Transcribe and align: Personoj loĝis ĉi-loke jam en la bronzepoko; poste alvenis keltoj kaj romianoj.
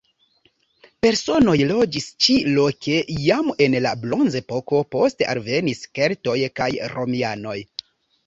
Personoj 1.05 1.53
loĝis 1.71 2.07
ĉi-loke 2.27 2.95
jam 3.25 3.51
en 3.67 3.77
la 3.87 3.91
bronzepoko; 4.05 4.81
poste 4.95 5.27
alvenis 5.37 5.83
keltoj 5.99 6.37
kaj 6.61 6.71
romianoj. 6.97 7.57